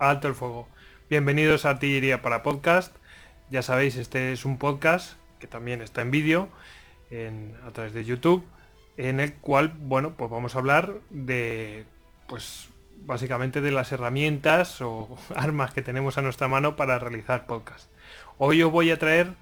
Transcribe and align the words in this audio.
alto 0.00 0.28
el 0.28 0.34
fuego. 0.34 0.66
Bienvenidos 1.10 1.64
a 1.64 1.70
Artillería 1.70 2.22
para 2.22 2.42
Podcast. 2.42 2.96
Ya 3.50 3.60
sabéis, 3.62 3.96
este 3.96 4.32
es 4.32 4.46
un 4.46 4.56
podcast 4.56 5.18
que 5.38 5.46
también 5.46 5.82
está 5.82 6.00
en 6.00 6.10
vídeo 6.10 6.48
a 7.66 7.70
través 7.72 7.92
de 7.92 8.04
YouTube, 8.04 8.44
en 8.96 9.20
el 9.20 9.34
cual, 9.34 9.74
bueno, 9.76 10.14
pues 10.16 10.30
vamos 10.30 10.54
a 10.54 10.58
hablar 10.58 10.94
de, 11.10 11.84
pues 12.28 12.68
básicamente 13.04 13.60
de 13.60 13.72
las 13.72 13.92
herramientas 13.92 14.80
o 14.80 15.18
armas 15.34 15.74
que 15.74 15.82
tenemos 15.82 16.16
a 16.16 16.22
nuestra 16.22 16.48
mano 16.48 16.76
para 16.76 16.98
realizar 16.98 17.46
podcast. 17.46 17.90
Hoy 18.38 18.62
os 18.62 18.72
voy 18.72 18.90
a 18.90 18.98
traer, 18.98 19.34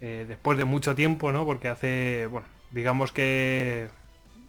eh, 0.00 0.24
después 0.26 0.58
de 0.58 0.64
mucho 0.64 0.96
tiempo, 0.96 1.30
¿no? 1.30 1.44
Porque 1.46 1.68
hace, 1.68 2.26
bueno, 2.26 2.48
digamos 2.72 3.12
que 3.12 3.88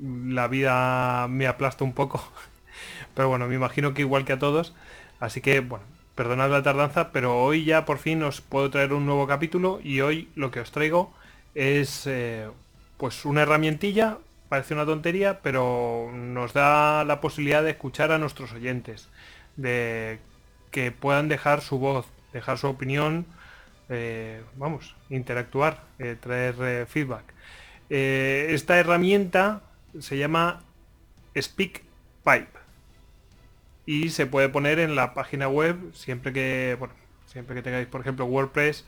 la 0.00 0.48
vida 0.48 1.28
me 1.28 1.46
aplasta 1.46 1.84
un 1.84 1.92
poco. 1.92 2.24
Pero 3.14 3.28
bueno, 3.28 3.46
me 3.46 3.54
imagino 3.54 3.94
que 3.94 4.02
igual 4.02 4.24
que 4.24 4.32
a 4.34 4.38
todos. 4.38 4.74
Así 5.20 5.40
que, 5.40 5.60
bueno, 5.60 5.84
perdonad 6.14 6.50
la 6.50 6.62
tardanza, 6.62 7.10
pero 7.12 7.42
hoy 7.42 7.64
ya 7.64 7.84
por 7.84 7.98
fin 7.98 8.22
os 8.22 8.40
puedo 8.40 8.70
traer 8.70 8.92
un 8.92 9.06
nuevo 9.06 9.26
capítulo 9.26 9.80
y 9.82 10.00
hoy 10.00 10.28
lo 10.34 10.50
que 10.50 10.60
os 10.60 10.70
traigo 10.70 11.12
es 11.54 12.06
eh, 12.06 12.48
pues 12.98 13.24
una 13.24 13.42
herramientilla, 13.42 14.18
parece 14.48 14.74
una 14.74 14.84
tontería, 14.84 15.40
pero 15.42 16.10
nos 16.12 16.52
da 16.52 17.04
la 17.04 17.20
posibilidad 17.20 17.62
de 17.62 17.70
escuchar 17.70 18.12
a 18.12 18.18
nuestros 18.18 18.52
oyentes, 18.52 19.08
de 19.56 20.18
que 20.70 20.92
puedan 20.92 21.28
dejar 21.28 21.60
su 21.60 21.78
voz, 21.78 22.06
dejar 22.32 22.58
su 22.58 22.68
opinión, 22.68 23.26
eh, 23.88 24.42
vamos, 24.56 24.94
interactuar, 25.10 25.82
eh, 25.98 26.16
traer 26.20 26.86
feedback. 26.86 27.24
esta 27.88 28.78
herramienta 28.78 29.62
se 29.98 30.16
llama 30.16 30.62
SpeakPipe 31.36 32.61
y 33.86 34.10
se 34.10 34.26
puede 34.26 34.48
poner 34.48 34.78
en 34.78 34.94
la 34.94 35.14
página 35.14 35.48
web 35.48 35.76
siempre 35.94 36.32
que, 36.32 36.78
siempre 37.26 37.54
que 37.56 37.62
tengáis, 37.62 37.86
por 37.86 38.00
ejemplo, 38.00 38.26
WordPress, 38.26 38.86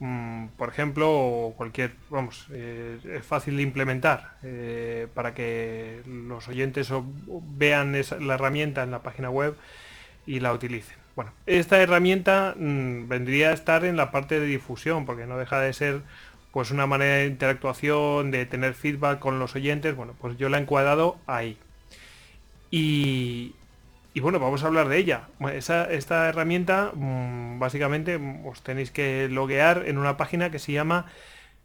mm, 0.00 0.46
por 0.56 0.68
ejemplo, 0.68 1.10
o 1.10 1.54
cualquier, 1.56 1.94
vamos, 2.10 2.46
eh, 2.50 2.98
es 3.04 3.24
fácil 3.24 3.56
de 3.56 3.62
implementar 3.62 4.36
eh, 4.42 5.08
para 5.14 5.34
que 5.34 6.02
los 6.06 6.48
oyentes 6.48 6.90
vean 7.56 7.92
la 8.20 8.34
herramienta 8.34 8.82
en 8.82 8.90
la 8.90 9.02
página 9.02 9.30
web 9.30 9.56
y 10.26 10.40
la 10.40 10.52
utilicen. 10.52 10.96
Bueno, 11.16 11.32
esta 11.46 11.80
herramienta 11.80 12.54
mm, 12.56 13.08
vendría 13.08 13.50
a 13.50 13.52
estar 13.52 13.84
en 13.84 13.96
la 13.96 14.10
parte 14.10 14.40
de 14.40 14.46
difusión, 14.46 15.06
porque 15.06 15.26
no 15.26 15.38
deja 15.38 15.60
de 15.60 15.72
ser 15.72 16.02
pues 16.52 16.70
una 16.70 16.86
manera 16.86 17.16
de 17.16 17.26
interactuación, 17.26 18.30
de 18.30 18.46
tener 18.46 18.74
feedback 18.74 19.18
con 19.18 19.40
los 19.40 19.56
oyentes, 19.56 19.96
bueno, 19.96 20.14
pues 20.20 20.36
yo 20.38 20.48
la 20.48 20.58
he 20.58 20.60
encuadrado 20.62 21.18
ahí. 21.26 21.58
Y, 22.70 23.54
y 24.14 24.20
bueno, 24.20 24.38
vamos 24.38 24.62
a 24.62 24.68
hablar 24.68 24.88
de 24.88 24.98
ella. 24.98 25.28
esta 25.50 26.28
herramienta, 26.28 26.92
mm, 26.94 27.58
básicamente, 27.58 28.16
mm, 28.16 28.46
os 28.46 28.62
tenéis 28.62 28.92
que 28.92 29.28
loguear 29.28 29.84
en 29.86 29.98
una 29.98 30.16
página 30.16 30.50
que 30.50 30.60
se 30.60 30.72
llama 30.72 31.06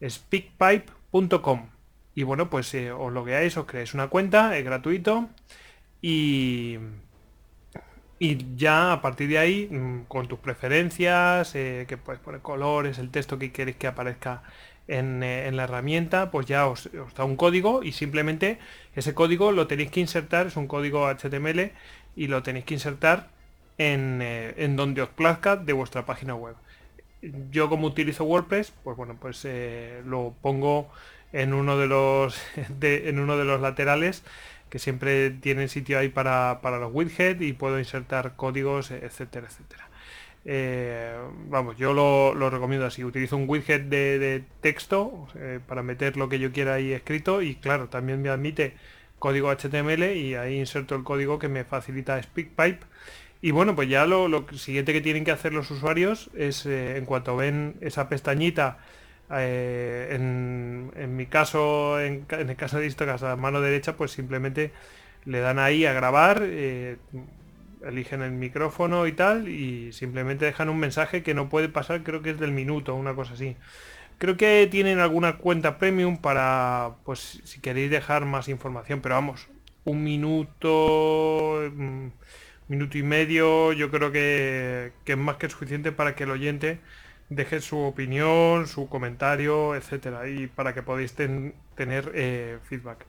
speakpipe.com. 0.02 1.70
Y 2.16 2.24
bueno, 2.24 2.50
pues 2.50 2.74
eh, 2.74 2.92
os 2.92 3.14
logueáis, 3.14 3.56
os 3.58 3.66
creáis 3.68 3.94
una 3.94 4.08
cuenta, 4.08 4.58
es 4.58 4.66
gratuito. 4.66 5.30
Y, 6.02 6.80
y 8.20 8.56
ya 8.58 8.92
a 8.92 9.02
partir 9.02 9.30
de 9.30 9.38
ahí, 9.40 9.68
mm, 9.72 10.04
con 10.08 10.28
tus 10.28 10.40
preferencias, 10.40 11.56
eh, 11.56 11.86
que 11.88 11.98
puedes 11.98 12.22
poner 12.22 12.42
colores, 12.42 13.00
el 13.00 13.10
texto 13.12 13.40
que 13.40 13.52
queréis 13.54 13.78
que 13.78 13.88
aparezca 13.88 14.44
en, 14.88 15.24
eh, 15.24 15.48
en, 15.48 15.56
la 15.56 15.64
herramienta, 15.64 16.30
pues 16.32 16.46
ya 16.46 16.68
os, 16.68 16.90
da 17.16 17.24
un 17.24 17.38
código 17.38 17.82
y 17.84 17.94
simplemente 17.94 18.60
ese 18.96 19.14
código 19.14 19.52
lo 19.54 19.68
tenéis 19.68 19.92
que 19.92 20.02
insertar, 20.02 20.48
es 20.48 20.58
un 20.58 20.68
código 20.68 21.08
HTML 21.08 21.72
y 22.16 22.28
lo 22.28 22.44
tenéis 22.44 22.66
que 22.66 22.74
insertar 22.74 23.30
eh, 23.78 24.54
en, 24.58 24.76
donde 24.76 25.02
os 25.02 25.10
plazca 25.10 25.56
de 25.56 25.74
vuestra 25.74 26.06
página 26.06 26.36
web. 26.36 26.56
Yo 27.52 27.70
como 27.70 27.88
utilizo 27.88 28.26
WordPress, 28.26 28.74
pues 28.84 28.98
bueno, 28.98 29.18
pues 29.20 29.48
lo 30.06 30.34
pongo 30.42 30.90
en 31.32 31.54
uno 31.54 31.78
de 31.78 31.88
los 31.88 32.42
en 32.82 33.20
uno 33.20 33.38
de 33.38 33.46
los 33.46 33.62
laterales 33.62 34.24
que 34.70 34.80
siempre 34.80 35.32
tienen 35.32 35.70
sitio 35.70 36.00
ahí 36.00 36.10
para, 36.10 36.60
los 36.62 36.92
widgets 36.94 37.42
y 37.42 37.54
puedo 37.54 37.80
insertar 37.80 38.36
códigos, 38.36 38.92
etcétera, 38.92 39.48
etcétera. 39.48 39.90
Eh, 40.46 41.16
vamos, 41.50 41.78
yo 41.78 41.94
lo, 41.94 42.50
recomiendo 42.50 42.86
así. 42.86 43.04
Utilizo 43.04 43.36
un 43.38 43.50
widget 43.50 43.84
de, 43.90 44.44
texto 44.62 45.28
para 45.68 45.84
meter 45.84 46.18
lo 46.18 46.30
que 46.30 46.40
yo 46.40 46.52
quiera 46.52 46.76
ahí 46.76 46.94
escrito 46.94 47.42
y 47.42 47.56
claro, 47.56 47.90
también 47.90 48.22
me 48.22 48.30
admite 48.30 48.74
código 49.20 49.52
HTML 49.52 50.16
y 50.16 50.36
ahí 50.36 50.58
inserto 50.58 50.96
el 50.96 51.04
código 51.04 51.38
que 51.38 51.50
me 51.50 51.66
facilita 51.66 52.22
SpeakPipe. 52.22 52.86
Y 53.42 53.52
bueno, 53.52 53.76
pues 53.76 53.88
ya 53.88 54.06
lo, 54.06 54.46
siguiente 54.58 54.92
que 54.92 55.02
tienen 55.02 55.24
que 55.24 55.32
hacer 55.32 55.54
los 55.54 55.72
usuarios 55.72 56.30
es, 56.36 56.66
eh, 56.66 56.98
en 56.98 57.06
cuanto 57.06 57.38
ven 57.38 57.76
esa 57.82 58.10
pestañita, 58.10 58.80
eh, 59.32 60.10
en, 60.12 61.16
mi 61.16 61.26
caso, 61.28 62.00
en, 62.00 62.26
el 62.30 62.56
caso 62.56 62.80
de 62.80 62.88
Istocas 62.88 63.24
a 63.24 63.36
mano 63.36 63.62
derecha, 63.62 63.96
pues 63.96 64.12
simplemente 64.12 64.72
le 65.26 65.40
dan 65.40 65.60
ahí 65.60 65.86
a 65.86 65.94
grabar, 65.94 66.42
eh, 66.44 66.98
eligen 67.86 68.22
el 68.22 68.32
micrófono 68.32 69.08
y 69.08 69.14
tal, 69.14 69.48
y 69.48 69.94
simplemente 69.94 70.46
dejan 70.46 70.70
un 70.70 70.80
mensaje 70.80 71.24
que 71.24 71.34
no 71.34 71.50
puede 71.50 71.70
pasar, 71.70 72.04
creo 72.04 72.22
que 72.22 72.32
es 72.32 72.40
del 72.40 72.52
minuto, 72.52 72.96
una 72.96 73.14
cosa 73.16 73.34
así. 73.34 73.56
Creo 74.18 74.38
que 74.38 74.68
tienen 74.70 75.00
alguna 75.00 75.38
cuenta 75.38 75.78
premium 75.78 76.18
para, 76.18 76.96
pues, 77.06 77.42
si 77.46 77.62
queréis 77.62 77.92
dejar 77.92 78.26
más 78.26 78.50
información, 78.50 79.02
pero 79.02 79.16
vamos, 79.16 79.48
un 79.86 80.04
minuto, 80.04 81.72
mm, 81.74 82.08
minuto 82.68 82.98
y 82.98 83.04
medio, 83.04 83.74
yo 83.74 83.90
creo 83.92 84.12
que, 84.12 84.92
es 85.06 85.18
más 85.18 85.38
que 85.38 85.50
suficiente 85.50 85.92
para 85.92 86.16
que 86.16 86.24
el 86.24 86.32
oyente 86.32 86.80
deje 87.30 87.62
su 87.62 87.80
opinión, 87.80 88.68
su 88.68 88.90
comentario, 88.90 89.76
etcétera, 89.76 90.28
y 90.28 90.48
para 90.48 90.74
que 90.74 90.84
podáis 90.84 91.14
tener 91.14 92.12
eh, 92.16 92.58
feedback. 92.64 93.06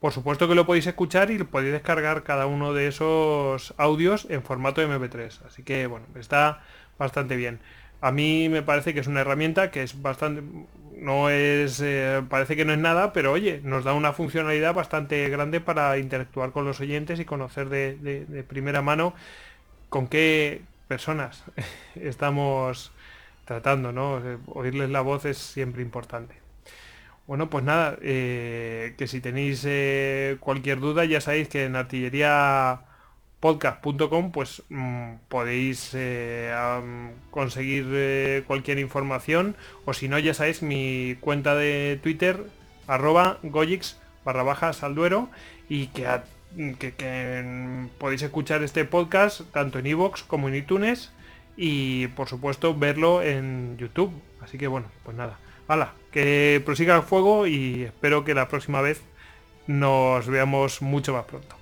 Por 0.00 0.12
supuesto 0.12 0.46
que 0.46 0.54
lo 0.54 0.66
podéis 0.66 0.86
escuchar 0.86 1.30
y 1.30 1.38
podéis 1.38 1.72
descargar 1.72 2.22
cada 2.22 2.46
uno 2.46 2.74
de 2.74 2.88
esos 2.88 3.74
audios 3.78 4.26
en 4.30 4.42
formato 4.42 4.82
MP3. 4.82 5.40
Así 5.46 5.62
que 5.62 5.86
bueno, 5.86 6.06
está 6.14 6.62
bastante 6.98 7.36
bien. 7.36 7.60
A 8.00 8.12
mí 8.12 8.48
me 8.48 8.62
parece 8.62 8.92
que 8.94 9.00
es 9.00 9.06
una 9.06 9.22
herramienta 9.22 9.70
que 9.70 9.82
es 9.82 10.00
bastante, 10.02 10.42
no 10.96 11.30
es, 11.30 11.80
eh, 11.80 12.22
parece 12.28 12.56
que 12.56 12.64
no 12.64 12.72
es 12.72 12.78
nada, 12.78 13.12
pero 13.12 13.32
oye, 13.32 13.60
nos 13.64 13.84
da 13.84 13.94
una 13.94 14.12
funcionalidad 14.12 14.74
bastante 14.74 15.28
grande 15.28 15.60
para 15.60 15.96
interactuar 15.98 16.52
con 16.52 16.64
los 16.64 16.80
oyentes 16.80 17.18
y 17.20 17.24
conocer 17.24 17.68
de, 17.68 18.44
primera 18.48 18.82
mano 18.82 19.14
con 19.88 20.08
qué 20.08 20.62
personas 20.88 21.44
estamos 21.96 22.92
tratando, 23.46 23.92
¿no? 23.92 24.20
Oírles 24.48 24.90
la 24.90 25.00
voz 25.00 25.24
es 25.24 25.38
siempre 25.38 25.80
importante. 25.80 26.34
Bueno, 27.26 27.48
pues 27.48 27.64
nada, 27.64 27.96
eh, 28.02 28.94
que 28.98 29.06
si 29.08 29.20
tenéis 29.20 29.64
eh, 29.66 30.36
cualquier 30.40 30.78
duda 30.80 31.04
ya 31.06 31.20
sabéis 31.20 31.48
que 31.48 31.64
en 31.64 31.74
artillería 31.74 32.82
podcast.com 33.40 34.32
pues 34.32 34.62
mm, 34.70 35.14
podéis 35.28 35.90
eh, 35.94 36.52
conseguir 37.30 37.86
eh, 37.90 38.44
cualquier 38.46 38.78
información 38.78 39.56
o 39.84 39.92
si 39.92 40.08
no 40.08 40.18
ya 40.18 40.34
sabéis 40.34 40.62
mi 40.62 41.16
cuenta 41.20 41.54
de 41.54 42.00
Twitter 42.02 42.44
arroba 42.86 43.38
goyix 43.42 43.98
barra 44.24 44.42
baja 44.42 44.72
salduero 44.72 45.28
y 45.68 45.88
que, 45.88 46.06
que, 46.78 47.88
podéis 47.98 48.22
escuchar 48.22 48.62
este 48.62 48.84
podcast 48.84 49.42
tanto 49.52 49.78
en 49.78 49.86
iVoox 49.86 50.22
como 50.22 50.48
en 50.48 50.54
iTunes 50.54 51.12
y 51.56 52.08
por 52.08 52.28
supuesto 52.28 52.74
verlo 52.74 53.22
en 53.22 53.76
YouTube. 53.78 54.12
Así 54.40 54.58
que 54.58 54.66
bueno, 54.66 54.88
pues 55.04 55.16
nada. 55.16 55.38
Hala, 55.68 55.94
que 56.12 56.62
prosiga 56.64 56.96
el 56.96 57.02
fuego 57.02 57.46
y 57.46 57.84
espero 57.84 58.24
que 58.24 58.34
la 58.34 58.48
próxima 58.48 58.80
vez 58.80 59.02
nos 59.66 60.28
veamos 60.28 60.80
mucho 60.82 61.12
más 61.12 61.24
pronto. 61.24 61.56